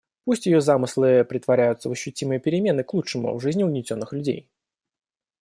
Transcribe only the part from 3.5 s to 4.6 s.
угнетенных людей.